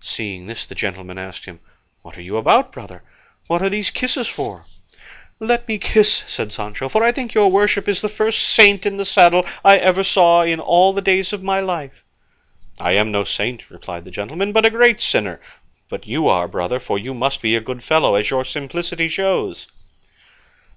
[0.00, 1.58] Seeing this the gentleman asked him,
[2.02, 3.02] "What are you about, brother?
[3.48, 4.64] What are these kisses for?"
[5.40, 8.96] "Let me kiss," said Sancho, "for I think your worship is the first saint in
[8.96, 12.04] the saddle I ever saw all the days of my life."
[12.78, 15.40] "I am no saint," replied the gentleman, "but a great sinner;
[15.88, 19.66] but you are, brother, for you must be a good fellow, as your simplicity shows."